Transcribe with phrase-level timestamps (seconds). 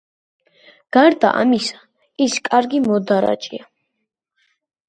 [0.97, 1.77] გარდა ამისა,
[2.27, 3.69] ის კარგი მოდარაჯეა.